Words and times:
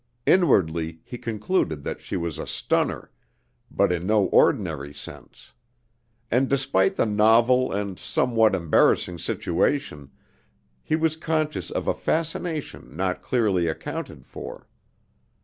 Inwardly 0.25 0.99
he 1.03 1.19
concluded 1.19 1.83
that 1.83 2.01
she 2.01 2.17
was 2.17 2.39
a 2.39 2.47
"stunner," 2.47 3.11
but 3.69 3.91
in 3.91 4.07
no 4.07 4.23
ordinary 4.25 4.95
sense; 4.95 5.51
and 6.31 6.49
despite 6.49 6.95
the 6.95 7.05
novel 7.05 7.71
and 7.71 7.99
somewhat 7.99 8.55
embarrassing 8.55 9.19
situation, 9.19 10.09
he 10.81 10.95
was 10.95 11.15
conscious 11.15 11.69
of 11.69 11.87
a 11.87 11.93
fascination 11.93 12.95
not 12.95 13.21
clearly 13.21 13.67
accounted 13.67 14.25
for. 14.25 14.67